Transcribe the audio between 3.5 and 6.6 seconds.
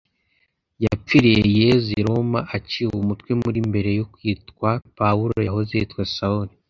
mbere yo kwitwa paulo yahoze yitwa sawuli